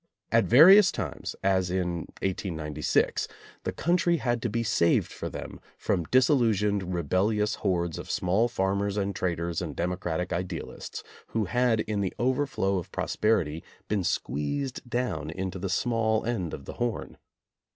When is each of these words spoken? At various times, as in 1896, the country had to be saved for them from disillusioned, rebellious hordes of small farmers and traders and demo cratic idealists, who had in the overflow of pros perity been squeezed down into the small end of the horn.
At 0.31 0.45
various 0.45 0.91
times, 0.91 1.35
as 1.43 1.69
in 1.69 2.07
1896, 2.25 3.27
the 3.65 3.71
country 3.71 4.17
had 4.17 4.41
to 4.41 4.49
be 4.49 4.63
saved 4.63 5.11
for 5.11 5.29
them 5.29 5.59
from 5.77 6.05
disillusioned, 6.05 6.91
rebellious 6.95 7.53
hordes 7.61 7.99
of 7.99 8.09
small 8.09 8.47
farmers 8.47 8.97
and 8.97 9.15
traders 9.15 9.61
and 9.61 9.75
demo 9.75 9.97
cratic 9.97 10.33
idealists, 10.33 11.03
who 11.27 11.45
had 11.45 11.81
in 11.81 12.01
the 12.01 12.15
overflow 12.17 12.79
of 12.79 12.91
pros 12.91 13.15
perity 13.15 13.61
been 13.87 14.03
squeezed 14.03 14.89
down 14.89 15.29
into 15.29 15.59
the 15.59 15.69
small 15.69 16.25
end 16.25 16.55
of 16.55 16.65
the 16.65 16.73
horn. 16.81 17.19